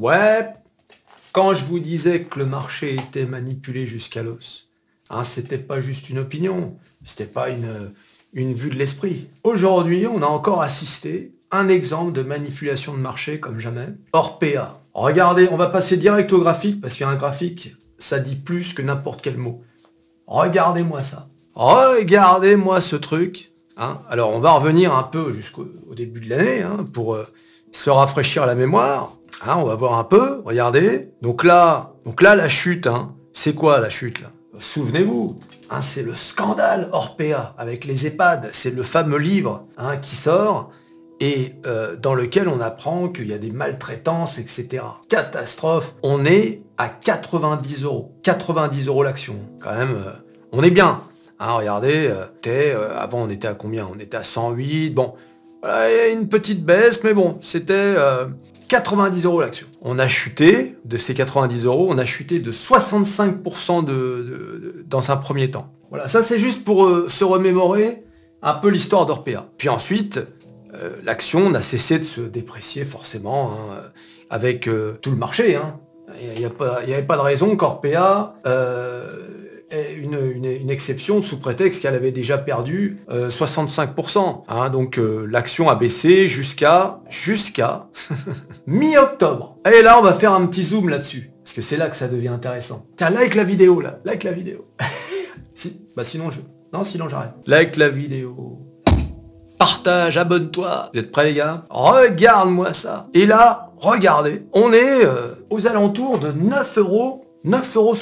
Ouais, 0.00 0.54
quand 1.32 1.52
je 1.52 1.62
vous 1.66 1.78
disais 1.78 2.22
que 2.22 2.38
le 2.38 2.46
marché 2.46 2.94
était 2.94 3.26
manipulé 3.26 3.84
jusqu'à 3.84 4.22
l'os, 4.22 4.68
hein, 5.10 5.24
c'était 5.24 5.58
pas 5.58 5.78
juste 5.78 6.08
une 6.08 6.20
opinion, 6.20 6.78
c'était 7.04 7.26
pas 7.26 7.50
une, 7.50 7.92
vue 8.32 8.70
de 8.70 8.76
l'esprit. 8.76 9.28
Aujourd'hui, 9.44 10.06
on 10.06 10.22
a 10.22 10.26
encore 10.26 10.62
assisté 10.62 11.34
un 11.50 11.68
exemple 11.68 12.12
de 12.12 12.22
manipulation 12.22 12.94
de 12.94 12.98
marché 12.98 13.40
comme 13.40 13.60
jamais. 13.60 13.88
Orpea. 14.14 14.80
Regardez, 14.94 15.48
on 15.50 15.58
va 15.58 15.66
passer 15.66 15.98
direct 15.98 16.32
au 16.32 16.40
graphique 16.40 16.80
parce 16.80 16.96
qu'un 16.96 17.14
graphique, 17.14 17.76
ça 17.98 18.20
dit 18.20 18.36
plus 18.36 18.72
que 18.72 18.80
n'importe 18.80 19.20
quel 19.20 19.36
mot. 19.36 19.60
Regardez-moi 20.26 21.02
ça. 21.02 21.28
Regardez-moi 21.54 22.80
ce 22.80 22.96
truc. 22.96 23.52
Hein. 23.76 24.00
Alors, 24.08 24.30
on 24.30 24.40
va 24.40 24.52
revenir 24.52 24.96
un 24.96 25.02
peu 25.02 25.34
jusqu'au 25.34 25.68
début 25.94 26.20
de 26.20 26.30
l'année 26.30 26.62
hein, 26.62 26.86
pour 26.90 27.16
euh, 27.16 27.26
se 27.72 27.90
rafraîchir 27.90 28.46
la 28.46 28.54
mémoire. 28.54 29.19
Hein, 29.42 29.54
on 29.56 29.64
va 29.64 29.74
voir 29.74 29.98
un 29.98 30.04
peu. 30.04 30.42
Regardez. 30.44 31.12
Donc 31.22 31.44
là, 31.44 31.94
la 32.20 32.48
chute. 32.48 32.88
c'est 33.32 33.54
quoi 33.54 33.80
la 33.80 33.88
chute 33.88 34.20
là? 34.20 34.30
Souvenez-vous, 34.58 35.38
c'est 35.80 36.02
le 36.02 36.14
scandale 36.14 36.90
Orpea 36.92 37.54
avec 37.56 37.86
les 37.86 38.06
EHPAD. 38.06 38.50
C'est 38.52 38.74
le 38.74 38.82
fameux 38.82 39.16
livre 39.16 39.64
qui 40.02 40.14
sort 40.14 40.70
et 41.20 41.54
euh, 41.66 41.96
dans 41.96 42.14
lequel 42.14 42.48
on 42.48 42.60
apprend 42.60 43.08
qu'il 43.08 43.28
y 43.28 43.32
a 43.32 43.38
des 43.38 43.50
maltraitances, 43.50 44.38
etc. 44.38 44.82
Catastrophe. 45.08 45.94
On 46.02 46.24
est 46.24 46.62
à 46.78 46.88
90 46.88 47.84
euros. 47.84 48.14
90 48.22 48.88
euros 48.88 49.02
l'action. 49.02 49.36
Quand 49.60 49.74
même, 49.74 49.94
euh, 49.94 50.12
on 50.52 50.62
est 50.62 50.70
bien. 50.70 51.00
Hein, 51.38 51.52
regardez, 51.52 52.10
euh, 52.46 52.98
avant 52.98 53.22
on 53.22 53.30
était 53.30 53.48
à 53.48 53.54
combien? 53.54 53.88
On 53.90 53.98
était 53.98 54.16
à 54.16 54.22
108. 54.22 54.90
Bon, 54.90 55.14
il 55.64 55.68
y 55.68 56.00
a 56.00 56.08
une 56.08 56.28
petite 56.28 56.64
baisse, 56.64 57.02
mais 57.04 57.14
bon, 57.14 57.38
c'était 57.40 57.94
90 58.68 59.24
euros 59.24 59.40
l'action. 59.40 59.66
On 59.82 59.98
a 59.98 60.08
chuté 60.08 60.76
de 60.84 60.96
ces 60.96 61.14
90 61.14 61.64
euros, 61.64 61.88
on 61.90 61.98
a 61.98 62.04
chuté 62.04 62.38
de 62.38 62.52
65% 62.52 63.84
de, 63.84 64.84
dans 64.88 65.10
un 65.10 65.16
premier 65.16 65.50
temps. 65.50 65.72
Voilà, 65.90 66.08
ça 66.08 66.22
c'est 66.22 66.38
juste 66.38 66.64
pour 66.64 66.88
se 67.08 67.24
remémorer 67.24 68.04
un 68.42 68.54
peu 68.54 68.68
l'histoire 68.68 69.06
d'Orpea. 69.06 69.44
Puis 69.58 69.68
ensuite, 69.68 70.20
euh, 70.74 70.90
l'action 71.04 71.50
n'a 71.50 71.62
cessé 71.62 71.98
de 71.98 72.04
se 72.04 72.20
déprécier 72.20 72.84
forcément 72.84 73.52
hein, 73.52 73.80
avec 74.30 74.68
euh, 74.68 74.98
tout 75.02 75.10
le 75.10 75.16
marché. 75.16 75.56
Hein. 75.56 75.78
Il 76.22 76.38
n'y 76.38 76.44
avait 76.44 77.02
pas 77.02 77.16
de 77.16 77.22
raison 77.22 77.56
qu'Orpea 77.56 78.34
euh, 79.72 80.60
une, 80.60 80.70
exception 80.70 81.22
sous 81.22 81.38
prétexte 81.38 81.82
qu'elle 81.82 81.94
avait 81.94 82.12
déjà 82.12 82.38
perdu 82.38 82.98
65%. 83.08 84.44
Hein. 84.48 84.70
donc 84.70 85.00
l'action 85.28 85.68
a 85.68 85.74
baissé 85.74 86.28
jusqu'à 86.28 87.00
jusqu'à 87.08 87.88
mi-octobre. 88.66 89.56
Et 89.70 89.82
là, 89.82 89.98
on 89.98 90.02
va 90.02 90.14
faire 90.14 90.32
un 90.32 90.46
petit 90.46 90.62
zoom 90.62 90.88
là-dessus. 90.88 91.30
Parce 91.42 91.54
que 91.54 91.62
c'est 91.62 91.76
là 91.76 91.88
que 91.88 91.96
ça 91.96 92.08
devient 92.08 92.28
intéressant. 92.28 92.86
Tiens, 92.96 93.10
like 93.10 93.34
la 93.34 93.44
vidéo 93.44 93.80
là, 93.80 93.98
like 94.04 94.24
la 94.24 94.32
vidéo. 94.32 94.66
si, 95.54 95.82
bah 95.96 96.04
sinon 96.04 96.30
je... 96.30 96.40
Non, 96.72 96.84
sinon 96.84 97.08
j'arrête. 97.08 97.32
Like 97.46 97.76
la 97.76 97.88
vidéo 97.88 98.70
partage, 99.60 100.16
abonne-toi. 100.16 100.90
Vous 100.92 101.00
êtes 101.00 101.12
prêts 101.12 101.26
les 101.26 101.34
gars? 101.34 101.64
Regarde-moi 101.68 102.72
ça. 102.72 103.08
Et 103.12 103.26
là, 103.26 103.72
regardez, 103.76 104.46
on 104.54 104.72
est 104.72 105.04
euh, 105.04 105.34
aux 105.50 105.66
alentours 105.66 106.18
de 106.18 106.32
9 106.32 106.78
euros, 106.78 107.26
9,70 107.44 107.76
euros. 107.76 107.96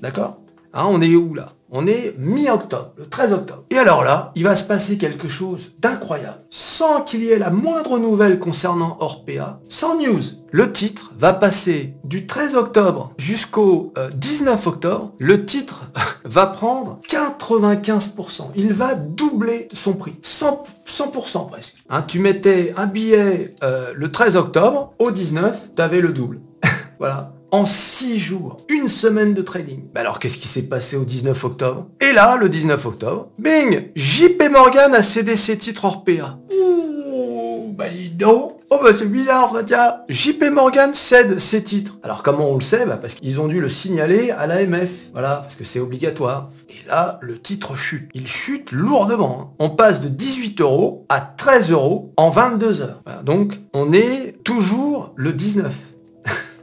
D'accord? 0.00 0.36
Hein, 0.74 0.86
On 0.88 1.00
est 1.00 1.14
où 1.14 1.34
là? 1.34 1.46
On 1.76 1.88
est 1.88 2.14
mi-octobre, 2.18 2.92
le 2.96 3.06
13 3.06 3.32
octobre. 3.32 3.64
Et 3.70 3.78
alors 3.78 4.04
là, 4.04 4.30
il 4.36 4.44
va 4.44 4.54
se 4.54 4.62
passer 4.62 4.96
quelque 4.96 5.26
chose 5.26 5.72
d'incroyable. 5.80 6.38
Sans 6.48 7.00
qu'il 7.00 7.24
y 7.24 7.30
ait 7.30 7.38
la 7.38 7.50
moindre 7.50 7.98
nouvelle 7.98 8.38
concernant 8.38 8.96
Orpea, 9.00 9.58
sans 9.68 9.98
news, 9.98 10.22
le 10.52 10.70
titre 10.70 11.12
va 11.18 11.32
passer 11.32 11.94
du 12.04 12.28
13 12.28 12.54
octobre 12.54 13.12
jusqu'au 13.18 13.92
19 14.14 14.54
euh, 14.54 14.70
octobre. 14.70 15.12
Le 15.18 15.44
titre 15.44 15.90
va 16.24 16.46
prendre 16.46 17.00
95%. 17.08 18.50
Il 18.54 18.72
va 18.72 18.94
doubler 18.94 19.68
son 19.72 19.94
prix. 19.94 20.14
100%, 20.22 21.48
presque. 21.48 21.74
Hein, 21.90 22.02
tu 22.02 22.20
mettais 22.20 22.72
un 22.76 22.86
billet 22.86 23.56
euh, 23.64 23.92
le 23.96 24.12
13 24.12 24.36
octobre, 24.36 24.92
au 25.00 25.10
19, 25.10 25.70
tu 25.74 25.82
avais 25.82 26.00
le 26.00 26.12
double. 26.12 26.40
voilà 27.00 27.32
en 27.54 27.64
6 27.64 28.18
jours, 28.18 28.56
une 28.68 28.88
semaine 28.88 29.32
de 29.32 29.40
trading. 29.40 29.84
Bah 29.94 30.00
alors 30.00 30.18
qu'est-ce 30.18 30.38
qui 30.38 30.48
s'est 30.48 30.62
passé 30.62 30.96
au 30.96 31.04
19 31.04 31.44
octobre? 31.44 31.86
Et 32.00 32.12
là, 32.12 32.36
le 32.36 32.48
19 32.48 32.84
octobre, 32.84 33.28
bing 33.38 33.90
JP 33.94 34.50
Morgan 34.50 34.92
a 34.92 35.04
cédé 35.04 35.36
ses 35.36 35.56
titres 35.56 35.84
Orpea. 35.84 36.36
Ouh, 36.52 37.72
bah 37.78 37.84
non 38.18 38.56
Oh 38.70 38.80
bah 38.82 38.90
c'est 38.98 39.06
bizarre 39.06 39.52
ça 39.54 39.62
tiens 39.62 39.94
JP 40.08 40.50
Morgan 40.50 40.94
cède 40.94 41.38
ses 41.38 41.62
titres. 41.62 41.96
Alors 42.02 42.24
comment 42.24 42.50
on 42.50 42.54
le 42.56 42.60
sait? 42.60 42.86
Bah 42.86 42.96
Parce 43.00 43.14
qu'ils 43.14 43.40
ont 43.40 43.46
dû 43.46 43.60
le 43.60 43.68
signaler 43.68 44.32
à 44.32 44.48
l'AMF. 44.48 45.10
Voilà, 45.12 45.36
parce 45.36 45.54
que 45.54 45.62
c'est 45.62 45.78
obligatoire. 45.78 46.50
Et 46.70 46.88
là, 46.88 47.20
le 47.22 47.38
titre 47.38 47.76
chute. 47.76 48.10
Il 48.14 48.26
chute 48.26 48.72
lourdement. 48.72 49.38
Hein. 49.40 49.54
On 49.60 49.70
passe 49.70 50.00
de 50.00 50.08
18 50.08 50.60
euros 50.60 51.06
à 51.08 51.20
13 51.20 51.70
euros 51.70 52.12
en 52.16 52.30
22 52.30 52.82
heures. 52.82 53.02
donc 53.22 53.60
on 53.74 53.92
est 53.92 54.42
toujours 54.42 55.12
le 55.14 55.32
19. 55.32 55.72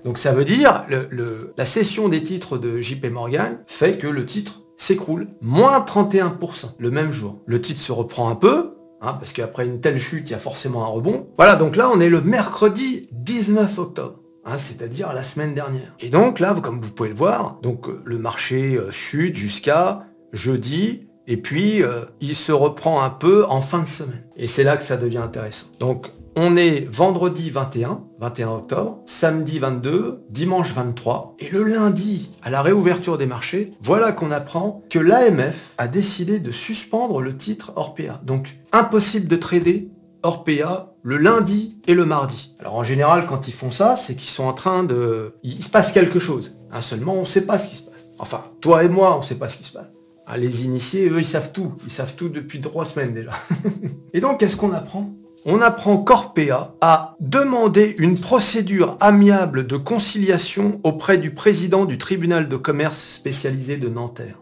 Donc 0.03 0.17
ça 0.17 0.31
veut 0.31 0.45
dire, 0.45 0.85
la 1.57 1.65
cession 1.65 2.09
des 2.09 2.23
titres 2.23 2.57
de 2.57 2.81
JP 2.81 3.05
Morgan 3.11 3.59
fait 3.67 3.97
que 3.97 4.07
le 4.07 4.25
titre 4.25 4.63
s'écroule. 4.77 5.27
Moins 5.41 5.79
31% 5.79 6.75
le 6.79 6.91
même 6.91 7.11
jour. 7.11 7.39
Le 7.45 7.61
titre 7.61 7.79
se 7.79 7.91
reprend 7.91 8.29
un 8.29 8.35
peu, 8.35 8.75
hein, 9.01 9.13
parce 9.13 9.33
qu'après 9.33 9.65
une 9.65 9.79
telle 9.79 9.99
chute, 9.99 10.29
il 10.29 10.31
y 10.31 10.35
a 10.35 10.39
forcément 10.39 10.83
un 10.83 10.87
rebond. 10.87 11.27
Voilà, 11.37 11.55
donc 11.55 11.75
là, 11.75 11.89
on 11.93 11.99
est 11.99 12.09
le 12.09 12.21
mercredi 12.21 13.07
19 13.11 13.79
octobre. 13.79 14.17
Hein, 14.43 14.57
c'est-à-dire 14.57 15.13
la 15.13 15.21
semaine 15.21 15.53
dernière. 15.53 15.93
Et 15.99 16.09
donc 16.09 16.39
là, 16.39 16.55
comme 16.55 16.81
vous 16.81 16.91
pouvez 16.91 17.09
le 17.09 17.15
voir, 17.15 17.59
euh, 17.63 18.01
le 18.03 18.17
marché 18.17 18.75
euh, 18.75 18.89
chute 18.89 19.35
jusqu'à 19.35 20.07
jeudi, 20.33 21.07
et 21.27 21.37
puis 21.37 21.83
euh, 21.83 22.05
il 22.21 22.33
se 22.33 22.51
reprend 22.51 23.03
un 23.03 23.11
peu 23.11 23.45
en 23.45 23.61
fin 23.61 23.83
de 23.83 23.87
semaine. 23.87 24.25
Et 24.35 24.47
c'est 24.47 24.63
là 24.63 24.77
que 24.77 24.83
ça 24.83 24.97
devient 24.97 25.19
intéressant. 25.19 25.67
Donc 25.79 26.09
on 26.35 26.55
est 26.55 26.87
vendredi 26.89 27.49
21, 27.49 28.03
21 28.19 28.49
octobre, 28.49 28.99
samedi 29.05 29.59
22, 29.59 30.23
dimanche 30.29 30.73
23, 30.73 31.35
et 31.39 31.49
le 31.49 31.63
lundi, 31.63 32.29
à 32.41 32.49
la 32.49 32.61
réouverture 32.61 33.17
des 33.17 33.25
marchés, 33.25 33.71
voilà 33.81 34.11
qu'on 34.11 34.31
apprend 34.31 34.81
que 34.89 34.99
l'AMF 34.99 35.73
a 35.77 35.87
décidé 35.87 36.39
de 36.39 36.51
suspendre 36.51 37.21
le 37.21 37.35
titre 37.35 37.73
Orpea. 37.75 38.21
Donc 38.23 38.57
impossible 38.71 39.27
de 39.27 39.35
trader 39.35 39.89
Orpea 40.23 40.91
le 41.03 41.17
lundi 41.17 41.79
et 41.87 41.95
le 41.95 42.05
mardi. 42.05 42.55
Alors 42.59 42.75
en 42.75 42.83
général, 42.83 43.25
quand 43.25 43.47
ils 43.47 43.53
font 43.53 43.71
ça, 43.71 43.95
c'est 43.95 44.15
qu'ils 44.15 44.29
sont 44.29 44.43
en 44.43 44.53
train 44.53 44.83
de... 44.83 45.33
Il 45.43 45.63
se 45.63 45.69
passe 45.69 45.91
quelque 45.91 46.19
chose. 46.19 46.59
Hein, 46.71 46.81
seulement, 46.81 47.15
on 47.15 47.21
ne 47.21 47.25
sait 47.25 47.45
pas 47.45 47.57
ce 47.57 47.67
qui 47.67 47.75
se 47.75 47.81
passe. 47.81 48.05
Enfin, 48.19 48.43
toi 48.61 48.83
et 48.83 48.89
moi, 48.89 49.15
on 49.15 49.19
ne 49.19 49.25
sait 49.25 49.35
pas 49.35 49.49
ce 49.49 49.57
qui 49.57 49.63
se 49.63 49.73
passe. 49.73 49.87
Hein, 50.27 50.37
les 50.37 50.65
initiés, 50.65 51.09
eux, 51.09 51.19
ils 51.19 51.25
savent 51.25 51.51
tout. 51.51 51.73
Ils 51.85 51.91
savent 51.91 52.15
tout 52.15 52.29
depuis 52.29 52.61
trois 52.61 52.85
semaines 52.85 53.13
déjà. 53.13 53.31
et 54.13 54.19
donc, 54.19 54.39
qu'est-ce 54.39 54.55
qu'on 54.55 54.73
apprend? 54.73 55.11
On 55.45 55.61
apprend 55.61 55.97
qu'Orpea 55.97 56.75
a 56.81 57.15
demandé 57.19 57.95
une 57.97 58.19
procédure 58.19 58.97
amiable 58.99 59.65
de 59.65 59.77
conciliation 59.77 60.79
auprès 60.83 61.17
du 61.17 61.31
président 61.31 61.85
du 61.85 61.97
tribunal 61.97 62.47
de 62.49 62.57
commerce 62.57 62.99
spécialisé 62.99 63.77
de 63.77 63.89
Nanterre. 63.89 64.37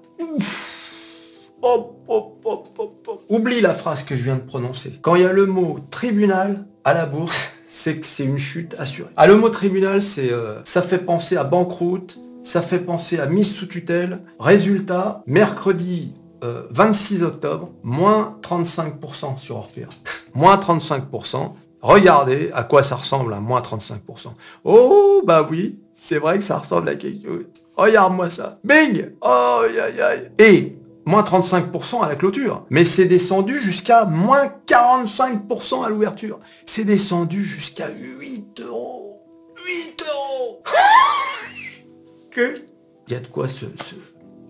Oublie 3.30 3.62
la 3.62 3.74
phrase 3.74 4.04
que 4.04 4.16
je 4.16 4.24
viens 4.24 4.36
de 4.36 4.42
prononcer. 4.42 4.94
Quand 5.02 5.16
il 5.16 5.24
y 5.24 5.26
a 5.26 5.34
le 5.34 5.46
mot 5.46 5.80
tribunal 5.92 6.66
à 6.84 6.94
la 6.94 7.06
bourse, 7.06 7.54
c'est 7.70 7.98
que 7.98 8.08
c'est 8.08 8.26
une 8.26 8.38
chute 8.38 8.76
assurée. 8.80 9.10
Ah, 9.16 9.28
le 9.28 9.36
mot 9.36 9.50
tribunal, 9.50 10.02
c'est, 10.02 10.32
euh, 10.32 10.60
ça 10.64 10.82
fait 10.82 11.00
penser 11.00 11.38
à 11.38 11.44
banqueroute, 11.44 12.20
ça 12.44 12.62
fait 12.62 12.80
penser 12.80 13.20
à 13.20 13.26
mise 13.26 13.54
sous 13.54 13.68
tutelle. 13.68 14.20
Résultat, 14.40 15.24
mercredi 15.28 16.14
26 16.42 17.24
euh, 17.24 17.28
octobre, 17.28 17.72
moins 17.84 18.38
35% 18.42 19.38
sur 19.38 19.58
Orpea. 19.58 19.88
moins 20.34 20.58
35%. 20.58 21.52
Regardez 21.82 22.52
à 22.54 22.64
quoi 22.64 22.84
ça 22.84 22.96
ressemble 22.96 23.34
à 23.34 23.40
moins 23.40 23.62
35%. 23.62 24.30
Oh, 24.66 25.22
bah 25.26 25.48
oui, 25.50 25.82
c'est 25.94 26.20
vrai 26.20 26.38
que 26.38 26.44
ça 26.44 26.58
ressemble 26.58 26.90
à 26.90 26.96
quelque 26.96 27.26
chose. 27.26 27.46
Regarde-moi 27.78 28.30
ça. 28.30 28.60
Bing 28.64 29.12
Oh, 29.22 29.62
aïe, 29.64 30.02
aïe. 30.02 30.32
Et 30.38 30.78
moins 31.06 31.24
35% 31.24 32.04
à 32.04 32.10
la 32.10 32.16
clôture. 32.16 32.66
Mais 32.70 32.84
c'est 32.84 33.06
descendu 33.06 33.58
jusqu'à 33.58 34.06
moins 34.06 34.52
45% 34.68 35.86
à 35.86 35.90
l'ouverture. 35.90 36.40
C'est 36.66 36.84
descendu 36.84 37.44
jusqu'à 37.44 37.88
8 37.90 38.62
euros. 38.62 39.22
8 39.66 40.04
euros 40.04 40.64
Que? 42.32 42.62
Il 43.08 43.14
y 43.14 43.16
a 43.16 43.20
de 43.20 43.28
quoi 43.28 43.48
se 43.48 43.66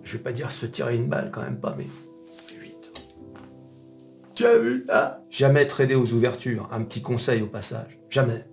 je 0.10 0.18
vais 0.18 0.24
pas 0.24 0.32
dire 0.32 0.52
se 0.52 0.66
tirer 0.66 0.96
une 0.96 1.08
balle 1.08 1.30
quand 1.32 1.42
même 1.42 1.60
pas, 1.60 1.76
mais 1.78 1.86
8. 2.60 2.92
Tu 4.34 4.46
as 4.46 4.58
vu 4.58 4.86
hein? 4.92 5.14
Jamais 5.30 5.68
trader 5.68 5.94
aux 5.94 6.14
ouvertures. 6.14 6.68
Un 6.72 6.82
petit 6.82 7.04
conseil 7.04 7.44
au 7.44 7.46
passage. 7.46 8.00
Jamais. 8.10 8.46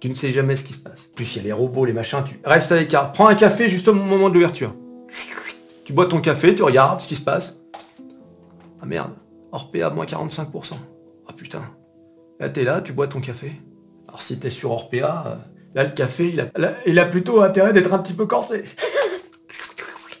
Tu 0.00 0.08
ne 0.08 0.14
sais 0.14 0.30
jamais 0.30 0.54
ce 0.54 0.62
qui 0.62 0.72
se 0.72 0.78
passe. 0.78 1.10
plus, 1.14 1.34
il 1.34 1.38
y 1.38 1.40
a 1.40 1.42
les 1.44 1.52
robots, 1.52 1.84
les 1.84 1.92
machins, 1.92 2.22
tu 2.24 2.38
restes 2.44 2.70
à 2.70 2.76
l'écart. 2.76 3.10
Prends 3.12 3.26
un 3.26 3.34
café 3.34 3.68
juste 3.68 3.88
au 3.88 3.94
moment 3.94 4.28
de 4.28 4.34
l'ouverture. 4.34 4.76
Tu 5.84 5.92
bois 5.92 6.06
ton 6.06 6.20
café, 6.20 6.54
tu 6.54 6.62
regardes 6.62 7.00
ce 7.00 7.08
qui 7.08 7.16
se 7.16 7.22
passe. 7.22 7.58
Ah 8.80 8.86
merde, 8.86 9.12
Orpea 9.50 9.90
moins 9.90 10.04
45%. 10.04 10.74
Ah 11.26 11.32
putain. 11.32 11.62
Là 12.38 12.48
t'es 12.48 12.62
là, 12.62 12.80
tu 12.80 12.92
bois 12.92 13.08
ton 13.08 13.20
café. 13.20 13.50
Alors 14.06 14.22
si 14.22 14.38
t'es 14.38 14.50
sur 14.50 14.70
Orpea, 14.70 15.40
Là, 15.74 15.84
le 15.84 15.90
café, 15.90 16.34
il 16.86 16.98
a 16.98 17.06
plutôt 17.06 17.40
intérêt 17.40 17.72
d'être 17.72 17.94
un 17.94 17.98
petit 17.98 18.12
peu 18.12 18.26
corsé. 18.26 18.64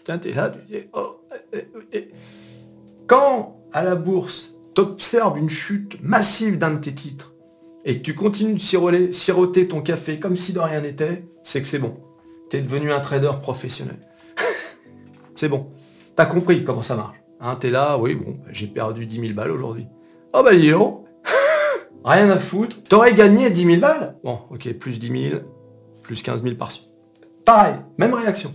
Tiens, 0.04 0.18
t'es 0.18 0.32
là, 0.32 0.50
tu 0.50 0.58
dis, 0.72 0.84
oh, 0.92 1.20
eh, 1.52 1.58
eh, 1.58 1.68
eh. 1.92 2.10
Quand, 3.06 3.60
à 3.72 3.84
la 3.84 3.94
bourse, 3.94 4.54
t'observes 4.74 5.38
une 5.38 5.50
chute 5.50 5.96
massive 6.02 6.58
d'un 6.58 6.72
de 6.72 6.78
tes 6.78 6.94
titres, 6.94 7.34
et 7.84 7.98
que 7.98 8.02
tu 8.02 8.14
continues 8.14 8.54
de 8.54 9.12
siroter 9.12 9.68
ton 9.68 9.80
café 9.80 10.18
comme 10.18 10.36
si 10.36 10.52
de 10.52 10.60
rien 10.60 10.80
n'était, 10.80 11.24
c'est 11.42 11.60
que 11.60 11.66
c'est 11.66 11.78
bon. 11.78 11.94
T'es 12.50 12.60
devenu 12.60 12.92
un 12.92 13.00
trader 13.00 13.32
professionnel. 13.40 13.98
c'est 15.34 15.48
bon. 15.48 15.68
T'as 16.14 16.26
compris 16.26 16.64
comment 16.64 16.82
ça 16.82 16.96
marche. 16.96 17.16
Hein, 17.40 17.56
T'es 17.56 17.70
là, 17.70 17.98
oui, 17.98 18.14
bon, 18.14 18.38
j'ai 18.50 18.66
perdu 18.66 19.06
10 19.06 19.20
000 19.20 19.32
balles 19.34 19.50
aujourd'hui. 19.50 19.86
Oh 20.32 20.42
bah 20.44 20.54
dis 20.54 20.70
donc 20.70 21.06
Rien 22.04 22.30
à 22.30 22.38
foutre. 22.38 22.82
T'aurais 22.84 23.14
gagné 23.14 23.50
10 23.50 23.66
000 23.66 23.80
balles? 23.80 24.16
Bon, 24.22 24.40
ok, 24.50 24.72
plus 24.74 25.00
10 25.00 25.30
000, 25.30 25.40
plus 26.02 26.22
15 26.22 26.42
000 26.42 26.54
par-ci. 26.54 26.88
Pareil, 27.44 27.76
même 27.98 28.14
réaction. 28.14 28.54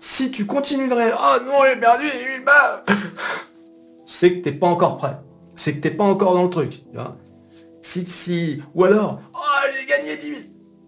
Si 0.00 0.30
tu 0.30 0.46
continues 0.46 0.88
de 0.88 0.94
réagir, 0.94 1.18
oh 1.20 1.44
non, 1.44 1.52
j'ai 1.68 1.78
perdu 1.78 2.04
10 2.04 2.10
000 2.10 2.44
balles 2.44 2.84
C'est 4.06 4.32
que 4.32 4.40
t'es 4.40 4.52
pas 4.52 4.66
encore 4.66 4.96
prêt. 4.96 5.18
C'est 5.56 5.74
que 5.74 5.80
t'es 5.80 5.90
pas 5.90 6.04
encore 6.04 6.34
dans 6.34 6.44
le 6.44 6.50
truc. 6.50 6.82
si, 7.82 8.06
si, 8.06 8.62
ou 8.74 8.84
alors, 8.84 9.20
oh, 9.34 9.38
j'ai 9.78 9.86
gagné 9.86 10.16
10 10.16 10.26
000. 10.26 10.40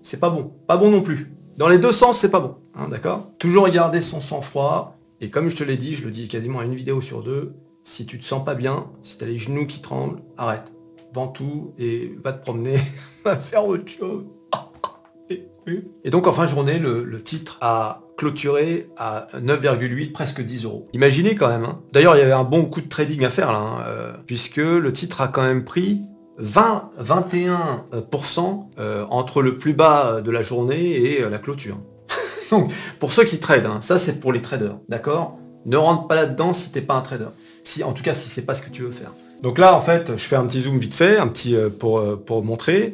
C'est 0.03 0.19
pas 0.19 0.31
bon. 0.31 0.53
Pas 0.67 0.79
bon 0.79 0.91
non 0.91 1.03
plus. 1.03 1.33
Dans 1.59 1.69
les 1.69 1.79
deux 1.79 1.93
sens, 1.93 2.19
c'est 2.19 2.31
pas 2.31 2.41
bon. 2.41 2.57
Hein, 2.75 2.89
d'accord 2.89 3.31
Toujours 3.39 3.69
garder 3.69 4.01
son 4.01 4.21
sang-froid. 4.21 4.97
Et 5.21 5.29
comme 5.29 5.51
je 5.51 5.57
te 5.57 5.63
l'ai 5.63 5.77
dit, 5.77 5.95
je 5.95 6.05
le 6.05 6.11
dis 6.11 6.27
quasiment 6.27 6.61
à 6.61 6.65
une 6.65 6.75
vidéo 6.75 7.01
sur 7.01 7.23
deux, 7.23 7.55
si 7.85 8.07
tu 8.07 8.19
te 8.19 8.25
sens 8.25 8.45
pas 8.45 8.55
bien, 8.55 8.91
si 9.03 9.19
tu 9.19 9.25
as 9.25 9.27
les 9.27 9.39
genoux 9.39 9.67
qui 9.67 9.81
tremblent, 9.83 10.23
arrête. 10.37 10.73
Vends 11.13 11.29
tout 11.29 11.75
et 11.79 12.17
va 12.25 12.33
te 12.33 12.43
promener, 12.43 12.77
va 13.25 13.37
faire 13.37 13.67
autre 13.67 13.89
chose. 13.89 14.25
Et 16.05 16.11
donc 16.11 16.27
en 16.27 16.33
fin 16.33 16.45
de 16.45 16.51
journée, 16.51 16.79
le, 16.79 17.23
titre 17.23 17.59
a 17.61 18.03
clôturé 18.23 18.87
à 18.97 19.27
9,8, 19.35 20.13
presque 20.13 20.43
10 20.43 20.65
euros. 20.65 20.87
Imaginez 20.93 21.35
quand 21.35 21.49
même. 21.49 21.65
Hein. 21.65 21.81
D'ailleurs, 21.93 22.15
il 22.15 22.21
y 22.21 22.23
avait 22.23 22.31
un 22.31 22.45
bon 22.45 22.67
coup 22.67 22.81
de 22.81 22.89
trading 22.89 23.25
à 23.25 23.31
faire 23.31 23.51
là, 23.51 23.59
hein, 23.59 23.83
euh, 23.89 24.13
puisque 24.29 24.59
le 24.59 24.93
titre 24.93 25.23
a 25.23 25.27
quand 25.27 25.43
même 25.43 25.65
pris 25.65 26.03
20-21% 26.41 28.67
euh, 28.79 29.05
entre 29.11 29.43
le 29.43 29.57
plus 29.57 29.73
bas 29.73 30.21
de 30.21 30.31
la 30.31 30.43
journée 30.43 30.93
et 30.93 31.25
euh, 31.25 31.31
la 31.31 31.39
clôture. 31.39 31.79
donc, 32.53 32.73
pour 33.01 33.13
ceux 33.13 33.25
qui 33.25 33.41
tradent, 33.41 33.67
hein, 33.67 33.81
ça 33.83 33.99
c'est 33.99 34.21
pour 34.21 34.33
les 34.33 34.41
traders, 34.41 34.79
d'accord? 34.89 35.37
Ne 35.67 35.77
rentre 35.77 36.07
pas 36.07 36.15
là-dedans 36.15 36.53
si 36.53 36.71
t'es 36.71 36.81
pas 36.81 36.95
un 36.95 37.01
trader. 37.01 37.31
Si, 37.65 37.83
en 37.83 37.93
tout 37.93 38.05
cas, 38.05 38.15
si 38.15 38.29
c'est 38.29 38.47
pas 38.47 38.55
ce 38.55 38.63
que 38.63 38.71
tu 38.71 38.83
veux 38.83 38.93
faire. 38.93 39.11
Donc 39.43 39.59
là, 39.59 39.75
en 39.75 39.81
fait, 39.81 40.13
je 40.17 40.23
fais 40.23 40.37
un 40.37 40.47
petit 40.47 40.61
zoom 40.61 40.79
vite 40.79 40.95
fait, 40.95 41.19
un 41.19 41.27
petit 41.27 41.57
pour, 41.81 42.25
pour 42.25 42.45
montrer. 42.45 42.93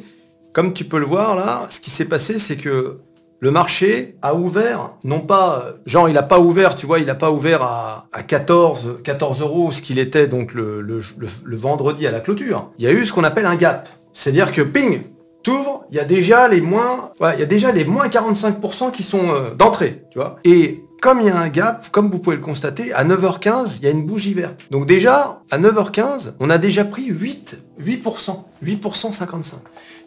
Comme 0.53 0.73
tu 0.73 0.85
peux 0.85 0.97
le 0.97 1.05
voir 1.05 1.35
là, 1.35 1.67
ce 1.69 1.79
qui 1.79 1.91
s'est 1.91 2.05
passé, 2.05 2.39
c'est 2.39 2.57
que 2.57 2.97
le 3.39 3.51
marché 3.51 4.15
a 4.21 4.35
ouvert, 4.35 4.91
non 5.03 5.21
pas, 5.21 5.65
genre 5.85 6.09
il 6.09 6.13
n'a 6.13 6.23
pas 6.23 6.39
ouvert, 6.39 6.75
tu 6.75 6.85
vois, 6.85 6.99
il 6.99 7.05
n'a 7.05 7.15
pas 7.15 7.31
ouvert 7.31 7.61
à, 7.63 8.07
14, 8.27 8.99
14 9.03 9.41
euros, 9.41 9.71
ce 9.71 9.81
qu'il 9.81 9.97
était 9.97 10.27
donc 10.27 10.53
le, 10.53 10.81
le, 10.81 11.57
vendredi 11.57 12.05
à 12.05 12.11
la 12.11 12.19
clôture. 12.19 12.71
Il 12.77 12.83
y 12.83 12.87
a 12.87 12.91
eu 12.91 13.05
ce 13.05 13.13
qu'on 13.13 13.23
appelle 13.23 13.45
un 13.45 13.55
gap. 13.55 13.87
C'est-à-dire 14.11 14.51
que 14.51 14.61
ping, 14.61 15.01
t'ouvres, 15.43 15.85
il 15.89 15.95
y 15.95 15.99
a 15.99 16.05
déjà 16.05 16.47
les 16.49 16.61
moins, 16.61 17.11
il 17.33 17.39
y 17.39 17.43
a 17.43 17.45
déjà 17.45 17.71
les 17.71 17.85
moins 17.85 18.07
45% 18.07 18.91
qui 18.91 19.03
sont 19.03 19.29
euh, 19.29 19.53
d'entrée, 19.55 20.03
tu 20.11 20.19
vois. 20.19 20.37
Et 20.43 20.83
comme 21.01 21.21
il 21.21 21.27
y 21.27 21.29
a 21.29 21.37
un 21.37 21.47
gap, 21.47 21.89
comme 21.91 22.09
vous 22.09 22.19
pouvez 22.19 22.35
le 22.35 22.41
constater, 22.41 22.91
à 22.93 23.05
9h15, 23.05 23.77
il 23.77 23.85
y 23.85 23.87
a 23.87 23.91
une 23.91 24.05
bougie 24.05 24.33
verte. 24.33 24.65
Donc 24.69 24.85
déjà, 24.85 25.41
à 25.49 25.57
9h15, 25.57 26.33
on 26.41 26.49
a 26.49 26.57
déjà 26.57 26.83
pris 26.83 27.05
8, 27.05 27.57
8%, 27.81 28.37
8% 28.65 29.13
55. 29.13 29.59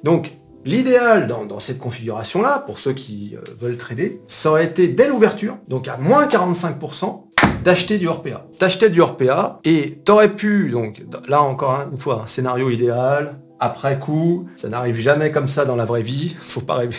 Donc, 0.02 0.32
l'idéal 0.64 1.26
dans, 1.26 1.61
cette 1.61 1.79
configuration-là, 1.79 2.62
pour 2.67 2.79
ceux 2.79 2.93
qui 2.93 3.35
euh, 3.37 3.41
veulent 3.59 3.76
trader, 3.76 4.20
ça 4.29 4.50
aurait 4.50 4.67
été 4.67 4.88
dès 4.88 5.09
l'ouverture, 5.09 5.59
donc 5.69 5.88
à 5.88 5.97
moins 5.97 6.26
45%, 6.26 7.25
d'acheter 7.64 7.99
du 7.99 8.09
RPA. 8.09 8.47
T'achetais 8.59 8.91
du 8.91 9.00
RPA 9.00 9.61
et 9.64 9.99
t'aurais 10.05 10.35
pu, 10.35 10.70
donc 10.70 11.03
là 11.29 11.43
encore 11.43 11.87
une 11.91 11.99
fois, 11.99 12.23
un 12.25 12.26
scénario 12.26 12.70
idéal, 12.70 13.38
après 13.61 14.00
coup, 14.00 14.49
ça 14.56 14.69
n'arrive 14.69 14.99
jamais 14.99 15.31
comme 15.31 15.47
ça 15.47 15.64
dans 15.64 15.76
la 15.76 15.85
vraie 15.85 16.03
vie, 16.03 16.35
faut 16.41 16.61
pas 16.61 16.75
rêver. 16.75 16.97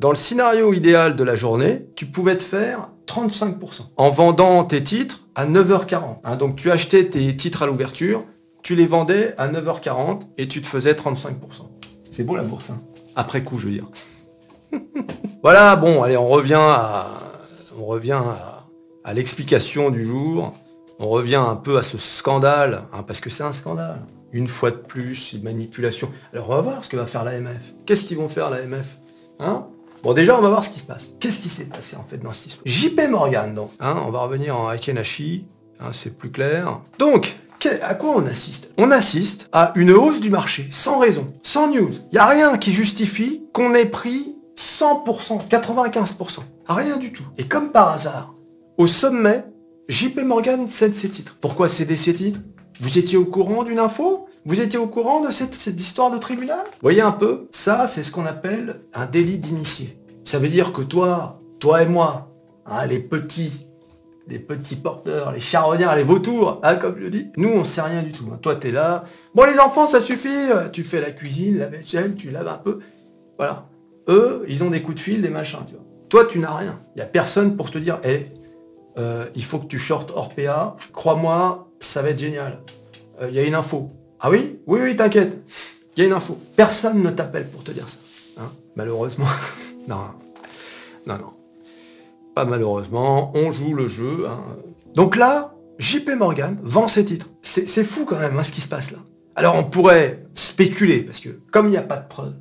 Dans 0.00 0.10
le 0.10 0.16
scénario 0.16 0.72
idéal 0.72 1.14
de 1.14 1.22
la 1.22 1.36
journée, 1.36 1.86
tu 1.94 2.06
pouvais 2.06 2.36
te 2.36 2.42
faire 2.42 2.90
35% 3.06 3.82
en 3.96 4.10
vendant 4.10 4.64
tes 4.64 4.82
titres 4.82 5.28
à 5.36 5.46
9h40. 5.46 6.18
Hein, 6.24 6.36
donc 6.36 6.56
tu 6.56 6.70
achetais 6.70 7.04
tes 7.04 7.36
titres 7.36 7.62
à 7.62 7.66
l'ouverture, 7.66 8.24
tu 8.62 8.74
les 8.74 8.86
vendais 8.86 9.34
à 9.38 9.48
9h40 9.48 10.22
et 10.36 10.48
tu 10.48 10.60
te 10.60 10.66
faisais 10.66 10.92
35%. 10.92 11.30
C'est 12.10 12.24
beau 12.24 12.34
la 12.34 12.42
bourse. 12.42 12.70
Hein. 12.70 12.80
Après 13.20 13.44
coup, 13.44 13.58
je 13.58 13.66
veux 13.66 13.72
dire. 13.74 13.86
voilà, 15.42 15.76
bon, 15.76 16.02
allez, 16.02 16.16
on 16.16 16.26
revient 16.26 16.54
à, 16.54 17.06
on 17.78 17.84
revient 17.84 18.22
à, 19.04 19.12
l'explication 19.12 19.90
du 19.90 20.06
jour. 20.06 20.54
On 20.98 21.10
revient 21.10 21.36
un 21.36 21.56
peu 21.56 21.76
à 21.76 21.82
ce 21.82 21.98
scandale, 21.98 22.84
hein, 22.94 23.02
parce 23.02 23.20
que 23.20 23.28
c'est 23.28 23.42
un 23.42 23.52
scandale 23.52 24.00
une 24.32 24.48
fois 24.48 24.70
de 24.70 24.76
plus, 24.76 25.34
une 25.34 25.42
manipulation. 25.42 26.10
Alors 26.32 26.48
on 26.48 26.54
va 26.54 26.60
voir 26.62 26.84
ce 26.84 26.88
que 26.88 26.96
va 26.96 27.06
faire 27.06 27.24
l'AMF. 27.24 27.60
Qu'est-ce 27.84 28.04
qu'ils 28.04 28.16
vont 28.16 28.28
faire 28.28 28.48
l'AMF 28.48 28.96
hein? 29.40 29.66
Bon 30.02 30.14
déjà 30.14 30.38
on 30.38 30.40
va 30.40 30.48
voir 30.48 30.64
ce 30.64 30.70
qui 30.70 30.78
se 30.78 30.86
passe. 30.86 31.10
Qu'est-ce 31.18 31.40
qui 31.40 31.48
s'est 31.48 31.64
passé 31.64 31.96
en 31.96 32.04
fait 32.04 32.18
dans 32.18 32.32
cette 32.32 32.46
histoire? 32.46 32.62
JP 32.64 33.10
Morgan 33.10 33.54
donc. 33.54 33.72
Hein, 33.80 33.96
on 34.06 34.10
va 34.10 34.20
revenir 34.20 34.56
en 34.56 34.68
Akenashi, 34.68 35.46
hein, 35.80 35.90
c'est 35.90 36.16
plus 36.16 36.30
clair. 36.30 36.80
Donc, 36.98 37.39
à 37.66 37.94
quoi 37.94 38.14
on 38.16 38.26
assiste? 38.26 38.72
On 38.78 38.90
assiste 38.90 39.48
à 39.52 39.72
une 39.76 39.90
hausse 39.90 40.20
du 40.20 40.30
marché, 40.30 40.68
sans 40.70 40.98
raison, 40.98 41.32
sans 41.42 41.68
news. 41.68 41.90
Il 42.10 42.14
n'y 42.14 42.18
a 42.18 42.26
rien 42.26 42.56
qui 42.58 42.72
justifie 42.72 43.42
qu'on 43.52 43.74
ait 43.74 43.86
pris 43.86 44.36
100%, 44.56 45.48
95%. 45.48 46.40
Rien 46.68 46.96
du 46.96 47.12
tout. 47.12 47.24
Et 47.38 47.44
comme 47.44 47.70
par 47.70 47.90
hasard, 47.90 48.34
au 48.78 48.86
sommet, 48.86 49.44
JP 49.88 50.20
Morgan 50.20 50.68
cède 50.68 50.94
ses 50.94 51.08
titres. 51.08 51.36
Pourquoi 51.40 51.68
céder 51.68 51.96
ses 51.96 52.14
titres? 52.14 52.40
Vous 52.80 52.98
étiez 52.98 53.18
au 53.18 53.26
courant 53.26 53.62
d'une 53.64 53.78
info? 53.78 54.26
Vous 54.46 54.60
étiez 54.60 54.78
au 54.78 54.86
courant 54.86 55.20
de 55.20 55.30
cette, 55.30 55.54
histoire 55.80 56.10
de 56.10 56.18
tribunal? 56.18 56.64
Voyez 56.80 57.02
un 57.02 57.12
peu 57.12 57.48
Ça, 57.52 57.86
c'est 57.86 58.02
ce 58.02 58.10
qu'on 58.10 58.24
appelle 58.24 58.80
un 58.94 59.06
délit 59.06 59.38
d'initié. 59.38 60.00
Ça 60.24 60.38
veut 60.38 60.48
dire 60.48 60.72
que 60.72 60.80
toi, 60.80 61.42
toi 61.58 61.82
et 61.82 61.86
moi, 61.86 62.32
hein, 62.66 62.86
les 62.86 63.00
petits, 63.00 63.66
les 64.30 64.38
petits 64.38 64.76
porteurs, 64.76 65.32
les 65.32 65.40
charognards, 65.40 65.96
les 65.96 66.04
vautours, 66.04 66.60
hein, 66.62 66.76
comme 66.76 66.96
je 67.00 67.08
dis, 67.08 67.30
nous, 67.36 67.50
on 67.50 67.64
sait 67.64 67.82
rien 67.82 68.02
du 68.02 68.12
tout. 68.12 68.28
Hein. 68.32 68.38
Toi, 68.40 68.56
tu 68.56 68.68
es 68.68 68.70
là. 68.72 69.04
Bon, 69.34 69.44
les 69.44 69.58
enfants, 69.58 69.86
ça 69.86 70.00
suffit. 70.00 70.48
Tu 70.72 70.84
fais 70.84 71.00
la 71.00 71.10
cuisine, 71.10 71.58
la 71.58 71.66
vaisselle, 71.66 72.14
tu 72.14 72.30
laves 72.30 72.48
un 72.48 72.54
peu. 72.54 72.78
Voilà. 73.36 73.66
Eux, 74.08 74.44
ils 74.48 74.62
ont 74.64 74.70
des 74.70 74.82
coups 74.82 74.96
de 74.96 75.00
fil, 75.00 75.22
des 75.22 75.30
machins, 75.30 75.58
tu. 75.66 75.74
Toi, 76.08 76.24
tu 76.24 76.38
n'as 76.38 76.54
rien. 76.56 76.80
Il 76.94 76.98
n'y 76.98 77.02
a 77.02 77.06
personne 77.06 77.56
pour 77.56 77.70
te 77.70 77.78
dire, 77.78 77.98
eh, 78.04 78.26
euh, 78.98 79.26
il 79.34 79.44
faut 79.44 79.58
que 79.58 79.66
tu 79.66 79.78
shortes 79.78 80.10
hors 80.14 80.34
PA. 80.34 80.76
Crois-moi, 80.92 81.68
ça 81.78 82.02
va 82.02 82.10
être 82.10 82.18
génial. 82.18 82.60
Il 83.20 83.26
euh, 83.26 83.30
y 83.30 83.38
a 83.38 83.42
une 83.42 83.54
info. 83.54 83.90
Ah 84.20 84.30
oui? 84.30 84.60
Oui, 84.66 84.80
oui, 84.82 84.96
t'inquiète. 84.96 85.38
Il 85.96 86.00
y 86.00 86.02
a 86.04 86.08
une 86.08 86.12
info. 86.12 86.38
Personne 86.56 87.02
ne 87.02 87.10
t'appelle 87.10 87.46
pour 87.46 87.62
te 87.62 87.70
dire 87.70 87.88
ça. 87.88 87.98
Hein 88.40 88.50
malheureusement. 88.76 89.26
non. 89.88 89.98
Non, 91.06 91.18
non. 91.18 91.32
Malheureusement. 92.44 93.32
On 93.34 93.52
joue 93.52 93.74
le 93.74 93.86
jeu. 93.86 94.26
Hein. 94.28 94.40
Donc 94.94 95.16
là, 95.16 95.54
JP 95.78 96.10
Morgan 96.18 96.58
vend 96.62 96.88
ses 96.88 97.04
titres. 97.04 97.28
C'est 97.42 97.84
fou 97.84 98.04
quand 98.04 98.18
même 98.18 98.38
hein, 98.38 98.42
ce 98.42 98.52
qui 98.52 98.60
se 98.60 98.68
passe 98.68 98.92
là. 98.92 98.98
Alors 99.36 99.54
on 99.54 99.64
pourrait 99.64 100.26
spéculer, 100.34 101.00
parce 101.00 101.20
que 101.20 101.30
comme 101.50 101.66
il 101.66 101.70
n'y 101.70 101.76
a 101.76 101.82
pas 101.82 101.96
de 101.96 102.06
preuves, 102.06 102.34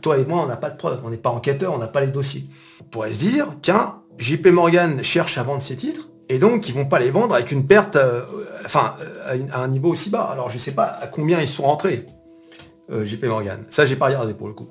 toi 0.00 0.18
et 0.18 0.24
moi 0.24 0.42
on 0.44 0.46
n'a 0.46 0.56
pas 0.56 0.70
de 0.70 0.76
preuves, 0.76 1.00
on 1.02 1.10
n'est 1.10 1.16
pas 1.16 1.30
enquêteur, 1.30 1.74
on 1.74 1.78
n'a 1.78 1.88
pas 1.88 2.00
les 2.00 2.08
dossiers. 2.08 2.44
On 2.80 2.84
pourrait 2.84 3.12
se 3.12 3.18
dire, 3.18 3.48
tiens, 3.62 3.96
JP 4.18 4.46
Morgan 4.48 5.02
cherche 5.02 5.38
à 5.38 5.42
vendre 5.42 5.62
ses 5.62 5.76
titres, 5.76 6.08
et 6.28 6.38
donc 6.38 6.68
ils 6.68 6.74
vont 6.74 6.84
pas 6.84 7.00
les 7.00 7.10
vendre 7.10 7.34
avec 7.34 7.50
une 7.50 7.66
perte, 7.66 7.96
euh, 7.96 8.22
enfin, 8.64 8.94
euh, 9.00 9.38
à, 9.52 9.62
un 9.62 9.68
niveau 9.68 9.88
aussi 9.88 10.10
bas. 10.10 10.28
Alors 10.32 10.50
je 10.50 10.58
sais 10.58 10.72
pas 10.72 10.84
à 10.84 11.08
combien 11.08 11.40
ils 11.40 11.48
sont 11.48 11.64
rentrés, 11.64 12.06
euh, 12.92 13.04
JP 13.04 13.24
Morgan. 13.24 13.64
Ça, 13.70 13.86
j'ai 13.86 13.96
pas 13.96 14.06
regardé 14.06 14.34
pour 14.34 14.46
le 14.46 14.54
coup. 14.54 14.68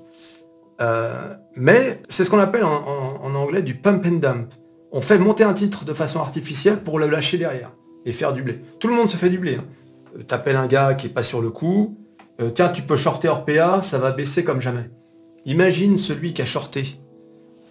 Mais 1.55 2.01
c'est 2.09 2.23
ce 2.23 2.29
qu'on 2.29 2.39
appelle 2.39 2.63
en, 2.63 3.35
anglais 3.35 3.61
du 3.61 3.75
pump 3.75 4.05
and 4.05 4.17
dump. 4.17 4.53
On 4.91 5.01
fait 5.01 5.19
monter 5.19 5.43
un 5.43 5.53
titre 5.53 5.85
de 5.85 5.93
façon 5.93 6.19
artificielle 6.19 6.81
pour 6.81 6.99
le 6.99 7.07
lâcher 7.07 7.37
derrière 7.37 7.71
et 8.05 8.13
faire 8.13 8.33
du 8.33 8.41
blé. 8.41 8.61
Tout 8.79 8.87
le 8.87 8.95
monde 8.95 9.09
se 9.09 9.17
fait 9.17 9.29
du 9.29 9.37
blé. 9.37 9.55
Hein. 9.55 9.65
T'appelles 10.27 10.55
un 10.55 10.67
gars 10.67 10.95
qui 10.95 11.07
est 11.07 11.11
pas 11.11 11.23
sur 11.23 11.41
le 11.41 11.51
coup. 11.51 11.97
tiens, 12.55 12.69
tu 12.69 12.81
peux 12.81 12.95
shorter 12.95 13.27
Orpea, 13.27 13.81
ça 13.81 13.99
va 13.99 14.11
baisser 14.11 14.43
comme 14.43 14.61
jamais. 14.61 14.89
Imagine 15.45 15.97
celui 15.97 16.33
qui 16.33 16.41
a 16.41 16.45
shorté 16.45 16.99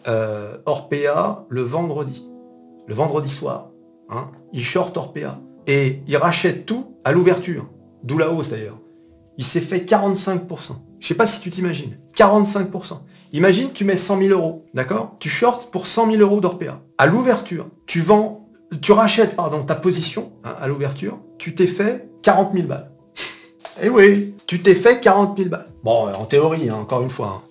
Orpea 0.06 1.44
le 1.48 1.62
vendredi, 1.62 2.30
le 2.86 2.94
vendredi 2.94 3.30
soir. 3.30 3.70
Hein, 4.10 4.30
il 4.52 4.62
short 4.62 4.96
Orpea. 4.96 5.40
Et 5.66 6.02
il 6.06 6.16
rachète 6.16 6.64
tout 6.64 6.96
à 7.04 7.12
l'ouverture. 7.12 7.68
D'où 8.02 8.16
la 8.16 8.30
hausse 8.30 8.50
d'ailleurs. 8.50 8.80
Il 9.36 9.44
s'est 9.44 9.60
fait 9.60 9.80
45%. 9.80 10.72
Je 11.00 11.06
sais 11.06 11.14
pas 11.14 11.26
si 11.26 11.40
tu 11.40 11.50
t'imagines. 11.50 11.96
45%. 12.16 12.98
Imagine, 13.32 13.72
tu 13.72 13.84
mets 13.84 13.96
100 13.96 14.18
000 14.18 14.30
euros, 14.30 14.64
d'accord? 14.74 15.16
Tu 15.20 15.28
shorts 15.28 15.70
pour 15.70 15.86
100 15.86 16.10
000 16.10 16.22
euros 16.22 16.40
d'Orpea. 16.40 16.80
À 16.96 17.06
l'ouverture, 17.06 17.68
tu 17.86 18.00
vends, 18.00 18.48
tu 18.80 18.92
rachètes, 18.92 19.36
pardon, 19.36 19.62
ta 19.62 19.74
position 19.74 20.32
hein, 20.44 20.54
à 20.60 20.66
l'ouverture, 20.66 21.20
tu 21.38 21.54
t'es 21.54 21.66
fait 21.66 22.08
40 22.22 22.54
000 22.54 22.66
balles. 22.66 22.90
Eh 23.80 23.88
oui, 23.88 24.34
tu 24.48 24.60
t'es 24.60 24.74
fait 24.74 25.00
40 25.00 25.36
000 25.38 25.50
balles. 25.50 25.70
Bon, 25.84 26.08
en 26.12 26.24
théorie, 26.24 26.68
hein, 26.68 26.74
encore 26.80 27.02
une 27.02 27.10
fois. 27.10 27.44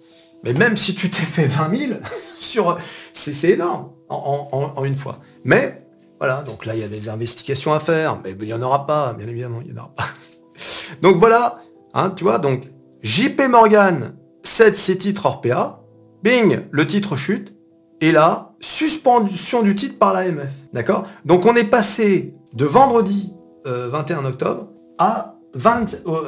Mais 0.43 0.51
même 0.51 0.75
si 0.75 0.93
tu 0.93 1.09
t'es 1.09 1.23
fait 1.23 1.45
20 1.45 1.77
000, 1.77 1.93
sur, 2.39 2.77
c'est 3.13 3.49
énorme 3.49 3.91
en, 4.09 4.83
une 4.83 4.95
fois. 4.95 5.19
Mais, 5.45 5.85
voilà, 6.19 6.41
donc 6.41 6.65
là, 6.65 6.75
il 6.75 6.81
y 6.81 6.83
a 6.83 6.89
des 6.89 7.07
investigations 7.07 7.73
à 7.73 7.79
faire, 7.79 8.19
mais 8.23 8.31
il 8.31 8.45
n'y 8.45 8.53
en 8.53 8.61
aura 8.61 8.85
pas, 8.85 9.13
bien 9.13 9.27
évidemment, 9.27 9.59
il 9.61 9.71
n'y 9.71 9.79
en 9.79 9.83
aura 9.83 9.93
pas. 9.95 10.05
Donc 11.01 11.17
voilà, 11.17 11.61
hein, 11.93 12.11
tu 12.15 12.23
vois, 12.23 12.39
donc 12.39 12.63
JP 13.01 13.47
Morgan 13.49 14.15
cède 14.43 14.75
ses 14.75 14.97
titres 14.97 15.25
hors 15.25 15.41
PA, 15.41 15.83
bing, 16.23 16.61
le 16.71 16.87
titre 16.87 17.15
chute, 17.15 17.53
et 18.01 18.11
là, 18.11 18.53
suspension 18.59 19.61
du 19.61 19.75
titre 19.75 19.97
par 19.97 20.13
l'AMF. 20.13 20.51
D'accord? 20.73 21.05
Donc 21.25 21.45
on 21.45 21.55
est 21.55 21.63
passé 21.63 22.33
de 22.53 22.65
vendredi 22.65 23.33
21 23.65 24.23
euh, 24.23 24.29
octobre 24.29 24.69
à, 24.97 25.35
20, 25.53 25.93
euh, 26.05 26.21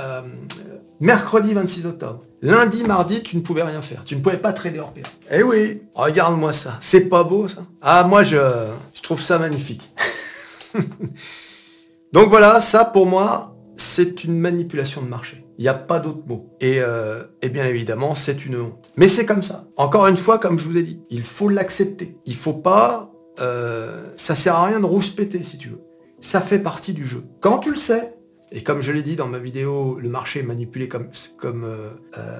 euh, 0.00 0.22
mercredi 1.00 1.54
26 1.54 1.86
octobre. 1.86 2.22
Lundi, 2.40 2.82
mardi, 2.84 3.22
tu 3.22 3.36
ne 3.36 3.42
pouvais 3.42 3.62
rien 3.62 3.82
faire. 3.82 4.02
Tu 4.04 4.16
ne 4.16 4.20
pouvais 4.20 4.38
pas 4.38 4.52
trader 4.52 4.80
hors 4.80 4.92
PA. 4.92 5.00
Eh 5.30 5.42
oui, 5.42 5.82
regarde-moi 5.94 6.52
ça. 6.52 6.76
C'est 6.80 7.08
pas 7.08 7.24
beau 7.24 7.48
ça? 7.48 7.62
Ah 7.80 8.04
moi 8.04 8.22
je, 8.22 8.38
je 8.94 9.02
trouve 9.02 9.20
ça 9.20 9.38
magnifique. 9.38 9.90
Donc 12.12 12.28
voilà, 12.28 12.60
ça 12.60 12.84
pour 12.84 13.06
moi, 13.06 13.56
c'est 13.76 14.24
une 14.24 14.38
manipulation 14.38 15.02
de 15.02 15.08
marché. 15.08 15.41
Il 15.58 15.62
n'y 15.62 15.68
a 15.68 15.74
pas 15.74 16.00
d'autre 16.00 16.22
mot. 16.26 16.56
Et, 16.60 16.80
euh, 16.80 17.24
et, 17.42 17.48
bien 17.48 17.66
évidemment, 17.66 18.14
c'est 18.14 18.46
une 18.46 18.56
honte. 18.56 18.90
Mais 18.96 19.08
c'est 19.08 19.26
comme 19.26 19.42
ça. 19.42 19.66
Encore 19.76 20.06
une 20.06 20.16
fois, 20.16 20.38
comme 20.38 20.58
je 20.58 20.64
vous 20.64 20.76
ai 20.76 20.82
dit, 20.82 21.00
il 21.10 21.22
faut 21.22 21.48
l'accepter. 21.48 22.16
Il 22.26 22.34
faut 22.34 22.54
pas... 22.54 23.10
Euh, 23.40 24.10
ça 24.16 24.34
sert 24.34 24.54
à 24.54 24.66
rien 24.66 24.80
de 24.80 24.86
rouspéter, 24.86 25.42
si 25.42 25.58
tu 25.58 25.68
veux. 25.68 25.80
Ça 26.20 26.40
fait 26.40 26.58
partie 26.58 26.92
du 26.92 27.04
jeu. 27.04 27.24
Quand 27.40 27.58
tu 27.58 27.70
le 27.70 27.76
sais, 27.76 28.14
et 28.54 28.62
comme 28.62 28.82
je 28.82 28.92
l'ai 28.92 29.02
dit 29.02 29.16
dans 29.16 29.28
ma 29.28 29.38
vidéo, 29.38 29.98
le 29.98 30.10
marché 30.10 30.40
est 30.40 30.44
manipulé 30.44 30.86
comme, 30.86 31.08
comme 31.38 31.64
euh, 31.64 31.90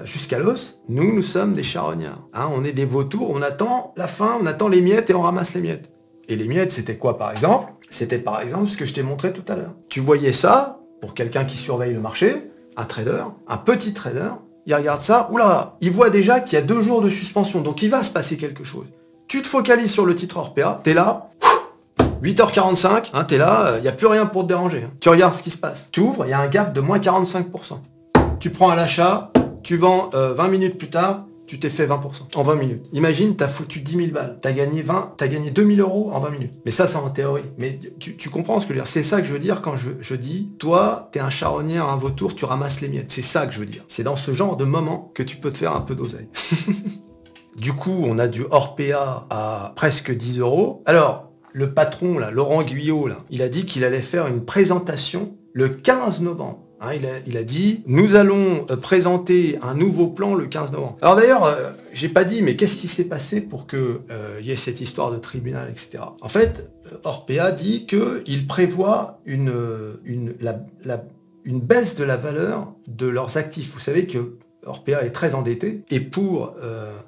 jusqu'à 0.05 0.37
l'os, 0.37 0.79
nous, 0.87 1.13
nous 1.13 1.23
sommes 1.23 1.53
des 1.53 1.63
charognards. 1.63 2.27
Hein, 2.33 2.49
on 2.53 2.63
est 2.63 2.71
des 2.71 2.85
vautours, 2.85 3.31
on 3.31 3.41
attend 3.41 3.93
la 3.97 4.07
fin, 4.07 4.37
on 4.39 4.45
attend 4.45 4.67
les 4.67 4.81
miettes 4.81 5.09
et 5.09 5.15
on 5.15 5.21
ramasse 5.21 5.55
les 5.55 5.61
miettes. 5.61 5.91
Et 6.29 6.35
les 6.35 6.47
miettes, 6.47 6.71
c'était 6.71 6.97
quoi 6.97 7.17
par 7.17 7.31
exemple? 7.31 7.73
C'était 7.89 8.19
par 8.19 8.41
exemple 8.41 8.69
ce 8.69 8.77
que 8.77 8.85
je 8.85 8.93
t'ai 8.93 9.03
montré 9.03 9.33
tout 9.33 9.43
à 9.51 9.55
l'heure. 9.55 9.75
Tu 9.89 9.99
voyais 9.99 10.31
ça, 10.31 10.79
pour 11.01 11.15
quelqu'un 11.15 11.45
qui 11.45 11.57
surveille 11.57 11.93
le 11.93 11.99
marché, 11.99 12.51
un 12.77 12.85
trader, 12.85 13.23
un 13.47 13.57
petit 13.57 13.93
trader, 13.93 14.29
il 14.65 14.75
regarde 14.75 15.01
ça, 15.01 15.27
oula, 15.31 15.75
il 15.81 15.91
voit 15.91 16.09
déjà 16.09 16.39
qu'il 16.39 16.57
y 16.57 16.61
a 16.61 16.65
deux 16.65 16.81
jours 16.81 17.01
de 17.01 17.09
suspension, 17.09 17.61
donc 17.61 17.81
il 17.81 17.89
va 17.89 18.03
se 18.03 18.11
passer 18.11 18.37
quelque 18.37 18.63
chose. 18.63 18.85
Tu 19.27 19.41
te 19.41 19.47
focalises 19.47 19.91
sur 19.91 20.05
le 20.05 20.15
titre 20.15 20.37
hors 20.37 20.53
PA, 20.53 20.79
t'es 20.83 20.93
là, 20.93 21.29
8h45, 22.23 23.11
hein, 23.13 23.23
t'es 23.25 23.37
là, 23.37 23.73
il 23.77 23.81
n'y 23.81 23.89
a 23.89 23.91
plus 23.91 24.07
rien 24.07 24.25
pour 24.25 24.43
te 24.43 24.47
déranger. 24.47 24.83
Hein. 24.85 24.91
Tu 25.01 25.09
regardes 25.09 25.33
ce 25.33 25.43
qui 25.43 25.49
se 25.49 25.57
passe. 25.57 25.89
Tu 25.91 25.99
ouvres, 25.99 26.25
il 26.25 26.29
y 26.29 26.33
a 26.33 26.39
un 26.39 26.47
gap 26.47 26.73
de 26.73 26.79
moins 26.79 26.99
45%. 26.99 27.79
Tu 28.39 28.49
prends 28.49 28.69
à 28.69 28.75
l'achat, 28.75 29.31
tu 29.61 29.75
vends 29.75 30.09
20 30.13 30.17
euh, 30.17 30.47
minutes 30.49 30.77
plus 30.77 30.89
tard, 30.89 31.25
tu 31.53 31.59
t'es 31.59 31.69
fait 31.69 31.85
20% 31.85 32.35
en 32.35 32.41
20 32.41 32.55
minutes. 32.55 32.85
Imagine, 32.93 33.35
t'as 33.35 33.47
foutu 33.47 33.81
10 33.81 33.95
000 33.95 34.07
balles, 34.11 34.39
t'as 34.41 34.53
gagné 34.53 34.81
20, 34.81 35.13
t'as 35.17 35.27
gagné 35.27 35.51
2000 35.51 35.81
euros 35.81 36.09
en 36.11 36.19
20 36.19 36.29
minutes. 36.31 36.53
Mais 36.65 36.71
ça, 36.71 36.87
c'est 36.87 36.95
en 36.95 37.11
théorie. 37.11 37.43
Mais 37.59 37.79
tu, 37.99 38.29
comprends 38.31 38.59
ce 38.59 38.65
que 38.65 38.73
je 38.73 38.79
veux 38.79 38.83
dire 38.83 38.87
C'est 38.87 39.03
ça 39.03 39.21
que 39.21 39.27
je 39.27 39.33
veux 39.33 39.39
dire 39.39 39.61
quand 39.61 39.75
je, 39.77 40.15
dis, 40.15 40.49
toi, 40.57 41.09
t'es 41.11 41.19
un 41.19 41.29
charognard, 41.29 41.91
un 41.91 41.95
vautour, 41.95 42.33
tu 42.33 42.45
ramasses 42.45 42.81
les 42.81 42.87
miettes. 42.87 43.11
C'est 43.11 43.21
ça 43.21 43.45
que 43.45 43.53
je 43.53 43.59
veux 43.59 43.67
dire. 43.67 43.83
C'est 43.87 44.01
dans 44.01 44.15
ce 44.15 44.33
genre 44.33 44.57
de 44.57 44.65
moment 44.65 45.11
que 45.13 45.21
tu 45.21 45.37
peux 45.37 45.51
te 45.51 45.59
faire 45.59 45.75
un 45.75 45.81
peu 45.81 45.93
d'oseille. 45.93 46.27
du 47.57 47.73
coup, 47.73 48.01
on 48.03 48.17
a 48.17 48.27
du 48.27 48.45
hors 48.49 48.75
PA 48.75 49.27
à 49.29 49.73
presque 49.75 50.11
10 50.11 50.39
euros. 50.39 50.81
Alors, 50.87 51.29
le 51.51 51.71
patron, 51.75 52.17
là, 52.17 52.31
Laurent 52.31 52.63
Guyot, 52.63 53.05
là, 53.05 53.19
il 53.29 53.43
a 53.43 53.49
dit 53.49 53.67
qu'il 53.67 53.83
allait 53.83 54.01
faire 54.01 54.25
une 54.25 54.43
présentation 54.43 55.37
le 55.53 55.69
15 55.69 56.21
novembre. 56.21 56.63
Hein, 56.83 56.97
il, 57.25 57.37
a, 57.37 57.43
dit, 57.43 57.81
nous 57.87 58.15
allons 58.15 58.65
euh, 58.69 58.75
présenter 58.75 59.57
un 59.61 59.73
nouveau 59.73 60.07
plan 60.07 60.35
le 60.35 60.47
15 60.47 60.73
novembre. 60.73 60.97
Alors 61.01 61.15
d'ailleurs, 61.15 61.45
euh, 61.45 61.69
j'ai 61.93 62.09
pas 62.09 62.25
dit, 62.25 62.41
mais 62.41 62.57
qu'est-ce 62.57 62.75
qui 62.75 62.89
s'est 62.89 63.05
passé 63.05 63.39
pour 63.39 63.67
qu'il 63.67 63.79
euh, 63.79 64.39
y 64.41 64.51
ait 64.51 64.57
cette 64.57 64.81
histoire 64.81 65.09
de 65.09 65.17
tribunal, 65.17 65.69
etc. 65.69 66.03
En 66.19 66.27
fait, 66.27 66.69
Orpea 67.05 67.51
dit 67.53 67.85
qu'il 67.85 68.47
prévoit 68.47 69.21
une, 69.25 69.53
une, 70.03 70.33
une 71.45 71.59
baisse 71.61 71.95
de 71.95 72.03
la 72.03 72.17
valeur 72.17 72.73
de 72.87 73.07
leurs 73.07 73.37
actifs. 73.37 73.71
Vous 73.73 73.79
savez 73.79 74.05
que 74.05 74.35
Orpea 74.65 75.05
est 75.05 75.11
très 75.11 75.35
endetté 75.35 75.83
et 75.89 75.99
pour 75.99 76.55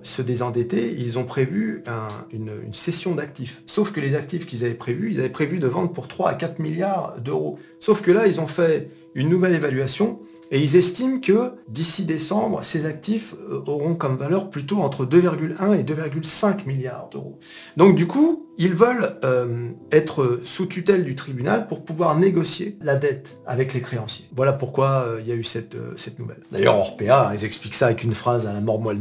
se 0.04 0.22
désendetter, 0.22 0.94
ils 0.98 1.18
ont 1.18 1.24
prévu 1.24 1.84
une, 2.32 2.52
une, 2.66 2.74
cession 2.74 3.16
d'actifs. 3.16 3.64
Sauf 3.66 3.94
que 3.94 4.02
les 4.02 4.16
actifs 4.16 4.46
qu'ils 4.46 4.66
avaient 4.66 4.74
prévus, 4.74 5.12
ils 5.12 5.20
avaient 5.20 5.30
prévu 5.30 5.60
de 5.60 5.68
vendre 5.68 5.92
pour 5.92 6.10
3 6.10 6.32
à 6.32 6.34
4 6.34 6.60
milliards 6.60 7.20
d'euros. 7.22 7.58
Sauf 7.80 8.02
que 8.02 8.12
là, 8.12 8.28
ils 8.28 8.42
ont 8.42 8.48
fait 8.48 8.90
une 9.16 9.30
nouvelle 9.30 9.56
évaluation 9.56 10.20
et 10.52 10.62
ils 10.62 10.76
estiment 10.76 11.20
que 11.20 11.54
d'ici 11.68 12.06
décembre, 12.06 12.64
ces 12.64 12.86
actifs 12.86 13.34
euh, 13.50 13.62
auront 13.66 13.96
comme 13.96 14.16
valeur 14.16 14.50
plutôt 14.50 14.78
entre 14.78 15.06
2,1 15.06 15.80
et 15.80 15.84
2,5 15.84 16.68
milliards 16.68 17.10
d'euros. 17.12 17.40
Donc 17.78 17.96
du 17.96 18.06
coup, 18.06 18.46
ils 18.58 18.76
veulent 18.76 19.18
euh, 19.24 19.70
être 19.92 20.40
sous 20.44 20.68
tutelle 20.68 21.04
du 21.04 21.16
tribunal 21.16 21.68
pour 21.68 21.84
pouvoir 21.84 22.18
négocier 22.18 22.78
la 22.82 22.96
dette 22.96 23.38
avec 23.48 23.74
les 23.74 23.82
créanciers. 23.82 24.26
Voilà 24.36 24.54
pourquoi 24.54 25.06
euh, 25.08 25.20
il 25.22 25.28
y 25.28 25.32
a 25.32 25.36
eu 25.36 25.44
cette, 25.44 25.76
nouvelle. 26.20 26.42
D'ailleurs, 26.52 26.78
Orpea, 26.78 27.34
ils 27.34 27.44
expliquent 27.44 27.76
ça 27.76 27.88
avec 27.88 28.04
une 28.04 28.14
phrase 28.14 28.46
à 28.46 28.54
la 28.54 28.62
mort 28.62 28.80
moelle 28.80 29.00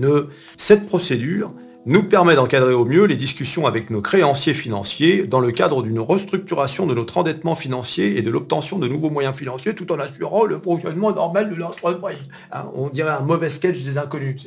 Cette 0.57 0.87
procédure 0.87 1.53
nous 1.87 2.03
permet 2.03 2.35
d'encadrer 2.35 2.73
au 2.73 2.85
mieux 2.85 3.05
les 3.05 3.17
discussions 3.17 3.67
avec 3.67 3.91
nos 3.91 4.01
créanciers 4.01 4.55
financiers 4.55 5.27
dans 5.27 5.41
le 5.41 5.53
cadre 5.53 5.83
d'une 5.83 6.01
restructuration 6.01 6.87
de 6.87 6.95
notre 6.95 7.19
endettement 7.19 7.55
financier 7.55 8.19
et 8.19 8.23
de 8.23 8.31
l'obtention 8.31 8.79
de 8.79 8.89
nouveaux 8.89 9.11
moyens 9.11 9.37
financiers 9.37 9.75
tout 9.75 9.91
en 9.93 9.99
assurant 9.99 10.45
le 10.45 10.59
fonctionnement 10.59 11.13
normal 11.13 11.51
de 11.51 11.55
l'entreprise. 11.57 12.19
Hein, 12.53 12.71
on 12.75 12.89
dirait 12.89 13.11
un 13.11 13.21
mauvais 13.21 13.51
sketch 13.51 13.83
des 13.83 13.99
inconnus. 13.99 14.47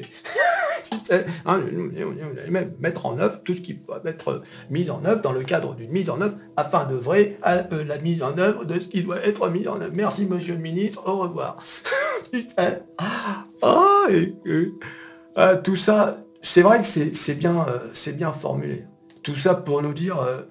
Hein, 1.45 1.61
mettre 2.79 3.05
en 3.05 3.17
œuvre 3.19 3.41
tout 3.43 3.53
ce 3.53 3.61
qui 3.61 3.73
peut 3.73 3.93
être 4.05 4.41
mis 4.69 4.89
en 4.89 5.03
œuvre 5.05 5.21
dans 5.21 5.31
le 5.31 5.43
cadre 5.43 5.75
d'une 5.75 5.91
mise 5.91 6.09
en 6.09 6.21
œuvre 6.21 6.35
afin 6.55 6.85
d'œuvrer 6.85 7.37
à 7.43 7.55
euh, 7.73 7.83
la 7.85 7.97
mise 7.99 8.23
en 8.23 8.37
œuvre 8.37 8.65
de 8.65 8.79
ce 8.79 8.87
qui 8.87 9.01
doit 9.01 9.19
être 9.25 9.49
mis 9.49 9.67
en 9.67 9.79
œuvre. 9.81 9.93
Merci 9.93 10.25
monsieur 10.25 10.53
le 10.53 10.61
ministre, 10.61 11.03
au 11.07 11.19
revoir. 11.19 11.57
ah, 13.61 14.05
et, 14.09 14.33
ah, 15.35 15.55
tout 15.55 15.75
ça, 15.75 16.17
c'est 16.41 16.61
vrai 16.61 16.79
que 16.79 16.85
c'est 16.85 17.33
bien, 17.35 17.65
euh, 17.69 18.11
bien 18.13 18.31
formulé. 18.31 18.85
Tout 19.23 19.35
ça 19.35 19.55
pour 19.55 19.81
nous 19.81 19.93
dire, 19.93 20.19
euh, 20.19 20.43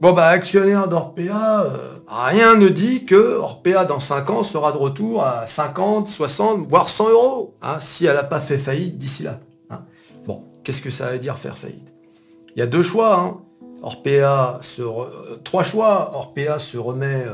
bon 0.00 0.12
bah 0.12 0.26
actionnaire 0.28 0.88
d'Orpea, 0.88 1.64
euh, 1.64 1.98
rien 2.08 2.56
ne 2.56 2.68
dit 2.68 3.04
que 3.04 3.36
Orpea 3.36 3.84
dans 3.84 4.00
5 4.00 4.30
ans 4.30 4.42
sera 4.42 4.72
de 4.72 4.78
retour 4.78 5.22
à 5.22 5.46
50, 5.46 6.08
60, 6.08 6.68
voire 6.68 6.88
100 6.88 7.10
euros, 7.10 7.54
hein, 7.62 7.78
si 7.80 8.06
elle 8.06 8.14
n'a 8.14 8.24
pas 8.24 8.40
fait 8.40 8.58
faillite 8.58 8.96
d'ici 8.96 9.22
là. 9.24 9.40
Hein. 9.68 9.82
Bon, 10.26 10.44
qu'est-ce 10.64 10.80
que 10.80 10.90
ça 10.90 11.10
veut 11.10 11.18
dire 11.18 11.38
faire 11.38 11.58
faillite? 11.58 11.92
Il 12.56 12.60
y 12.60 12.62
a 12.62 12.66
deux 12.66 12.82
choix. 12.82 13.18
Hein. 13.18 13.40
Orpea 13.82 14.58
se 14.62 14.82
trois 15.44 15.64
choix. 15.64 16.12
Orpea 16.14 16.58
se 16.58 16.78
remet 16.78 17.24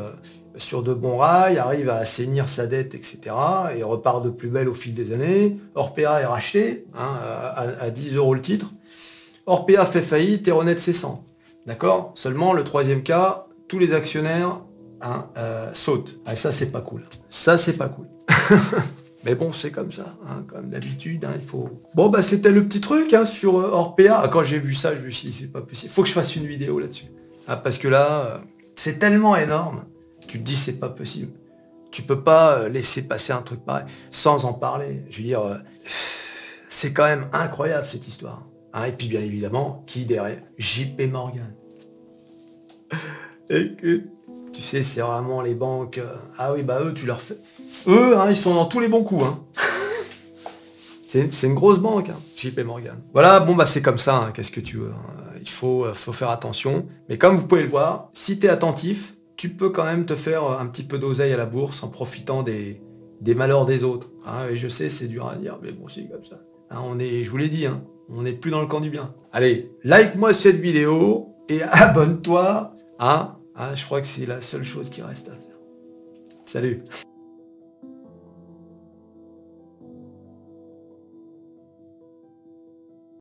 sur 0.56 0.82
de 0.82 0.94
bons 0.94 1.18
rails, 1.18 1.58
arrive 1.58 1.90
à 1.90 1.96
assainir 1.96 2.48
sa 2.48 2.66
dette, 2.66 2.94
etc. 2.94 3.34
et 3.76 3.82
repart 3.82 4.24
de 4.24 4.30
plus 4.30 4.48
belle 4.48 4.68
au 4.68 4.74
fil 4.74 4.94
des 4.94 5.12
années. 5.12 5.58
Orpea 5.74 6.20
est 6.20 6.26
racheté 6.26 6.86
hein, 6.96 7.18
à, 7.80 7.90
10 7.90 8.16
euros 8.16 8.34
le 8.34 8.40
titre. 8.40 8.72
Orpea 9.46 9.84
fait 9.86 10.02
faillite 10.02 10.48
et 10.48 10.52
renaît 10.52 10.76
ses 10.76 10.92
cendres. 10.92 11.24
D'accord? 11.66 12.12
Seulement, 12.14 12.52
le 12.52 12.64
troisième 12.64 13.02
cas, 13.02 13.46
tous 13.68 13.78
les 13.78 13.92
actionnaires 13.92 14.60
hein, 15.00 15.26
euh, 15.36 15.70
sautent. 15.72 16.20
Ah, 16.26 16.36
ça, 16.36 16.52
c'est 16.52 16.70
pas 16.70 16.80
cool. 16.80 17.02
Ça, 17.28 17.58
c'est 17.58 17.76
pas 17.76 17.88
cool. 17.88 18.06
Mais 19.26 19.34
bon, 19.34 19.52
c'est 19.52 19.70
comme 19.70 19.92
ça, 19.92 20.16
hein, 20.26 20.44
comme 20.46 20.70
d'habitude, 20.70 21.26
il 21.34 21.46
faut... 21.46 21.68
Bon, 21.94 22.08
bah 22.08 22.22
c'était 22.22 22.50
le 22.50 22.64
petit 22.64 22.80
truc 22.80 23.14
sur 23.26 23.60
euh, 23.60 23.70
Orpea. 23.70 24.20
Ah, 24.22 24.28
quand 24.28 24.42
j'ai 24.42 24.58
vu 24.58 24.74
ça, 24.74 24.96
je 24.96 25.02
me 25.02 25.10
suis 25.10 25.28
dit, 25.28 25.34
c'est 25.34 25.52
pas 25.52 25.60
possible. 25.60 25.92
Faut 25.92 26.02
que 26.02 26.08
je 26.08 26.14
fasse 26.14 26.34
une 26.36 26.46
vidéo 26.46 26.78
là-dessus. 26.78 27.06
parce 27.46 27.76
que 27.76 27.88
là, 27.88 28.20
euh, 28.20 28.38
c'est 28.76 28.98
tellement 28.98 29.36
énorme 29.36 29.84
tu 30.26 30.38
te 30.38 30.44
dis 30.44 30.56
c'est 30.56 30.78
pas 30.78 30.88
possible. 30.88 31.32
Tu 31.90 32.02
peux 32.02 32.22
pas 32.22 32.58
euh, 32.58 32.68
laisser 32.68 33.06
passer 33.06 33.32
un 33.32 33.42
truc 33.42 33.64
pareil 33.64 33.86
sans 34.10 34.44
en 34.44 34.52
parler. 34.52 35.04
Je 35.08 35.18
veux 35.18 35.24
dire, 35.24 35.40
euh, 35.40 35.56
c'est 36.68 36.92
quand 36.92 37.04
même 37.04 37.28
incroyable 37.32 37.86
cette 37.86 38.06
histoire. 38.06 38.46
Hein, 38.72 38.84
et 38.84 38.92
puis 38.92 39.08
bien 39.08 39.20
évidemment, 39.20 39.84
qui 39.86 40.04
derrière? 40.04 40.42
JP 40.58 41.00
Morgan. 41.10 41.54
Et 43.48 43.76
que, 43.76 44.02
tu 44.52 44.60
sais, 44.60 44.82
c'est 44.82 45.00
vraiment 45.00 45.40
les 45.40 45.54
banques. 45.54 46.00
Ah 46.36 46.52
oui, 46.52 46.64
bah 46.64 46.80
eux, 46.82 46.92
tu 46.92 47.06
leur 47.06 47.20
fais. 47.20 47.36
Eux, 47.88 48.18
hein, 48.18 48.26
ils 48.30 48.36
sont 48.36 48.54
dans 48.54 48.66
tous 48.66 48.80
les 48.80 48.88
bons 48.88 49.04
coups. 49.04 49.24
Hein. 49.24 49.38
c'est 51.30 51.46
une 51.46 51.54
grosse 51.54 51.78
banque, 51.78 52.10
JP 52.36 52.60
Morgan. 52.60 53.00
Voilà, 53.12 53.40
bon 53.40 53.54
bah 53.54 53.66
c'est 53.66 53.82
comme 53.82 53.98
ça, 53.98 54.32
qu'est-ce 54.34 54.50
que 54.50 54.60
tu 54.60 54.78
veux. 54.78 54.92
Il 55.40 55.48
faut, 55.48 55.86
faut 55.94 56.12
faire 56.12 56.30
attention. 56.30 56.86
Mais 57.08 57.18
comme 57.18 57.36
vous 57.36 57.46
pouvez 57.46 57.62
le 57.62 57.68
voir, 57.68 58.10
si 58.12 58.38
tu 58.38 58.46
es 58.46 58.48
attentif, 58.48 59.14
tu 59.36 59.50
peux 59.50 59.70
quand 59.70 59.84
même 59.84 60.06
te 60.06 60.16
faire 60.16 60.44
un 60.44 60.66
petit 60.66 60.82
peu 60.82 60.98
d'oseille 60.98 61.32
à 61.32 61.36
la 61.36 61.46
bourse 61.46 61.82
en 61.82 61.88
profitant 61.88 62.42
des, 62.42 62.80
des 63.20 63.34
malheurs 63.34 63.66
des 63.66 63.84
autres. 63.84 64.10
Hein. 64.26 64.48
et 64.50 64.56
je 64.56 64.68
sais, 64.68 64.88
c'est 64.88 65.08
dur 65.08 65.28
à 65.28 65.36
dire, 65.36 65.58
mais 65.62 65.72
bon, 65.72 65.88
c'est 65.88 66.08
comme 66.08 66.24
ça. 66.24 66.40
Hein, 66.70 66.80
on 66.84 66.98
est, 66.98 67.22
je 67.22 67.30
vous 67.30 67.36
l'ai 67.36 67.48
dit, 67.48 67.66
hein, 67.66 67.84
on 68.08 68.22
n'est 68.22 68.32
plus 68.32 68.50
dans 68.50 68.60
le 68.60 68.66
camp 68.66 68.80
du 68.80 68.90
bien. 68.90 69.14
Allez, 69.32 69.70
like-moi 69.84 70.32
cette 70.32 70.56
vidéo 70.56 71.34
et 71.48 71.62
abonne-toi. 71.70 72.74
Hein, 72.98 73.36
je 73.74 73.84
crois 73.84 74.00
que 74.00 74.06
c'est 74.06 74.26
la 74.26 74.40
seule 74.40 74.64
chose 74.64 74.90
qui 74.90 75.02
reste 75.02 75.28
à 75.28 75.32
faire. 75.32 75.56
Salut 76.46 76.84